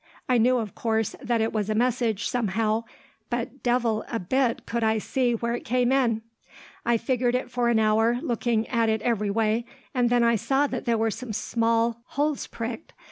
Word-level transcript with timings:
I 0.27 0.39
knew, 0.39 0.57
of 0.57 0.73
course, 0.73 1.15
that 1.21 1.41
it 1.41 1.53
was 1.53 1.69
a 1.69 1.75
message, 1.75 2.27
somehow, 2.27 2.85
but 3.29 3.61
devil 3.61 4.03
a 4.11 4.17
bit 4.19 4.65
could 4.65 4.83
I 4.83 4.97
see 4.97 5.33
where 5.35 5.53
it 5.53 5.63
came 5.63 5.91
in. 5.91 6.23
"I 6.83 6.97
fingered 6.97 7.35
it 7.35 7.51
for 7.51 7.69
an 7.69 7.77
hour, 7.77 8.17
looking 8.23 8.67
at 8.69 8.89
it 8.89 9.01
in 9.01 9.07
every 9.07 9.29
way, 9.29 9.63
and 9.93 10.09
then 10.09 10.23
I 10.23 10.37
saw 10.37 10.65
that 10.65 10.85
there 10.85 10.97
were 10.97 11.11
some 11.11 11.33
small 11.33 12.01
holes 12.07 12.47
pricked. 12.47 12.93